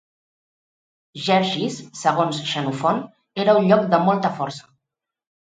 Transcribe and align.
Gergis, 1.25 1.77
segons 1.99 2.41
Xenofont, 2.55 3.03
era 3.45 3.57
un 3.61 3.71
lloc 3.75 3.87
de 3.95 4.01
molta 4.09 4.35
força. 4.41 4.69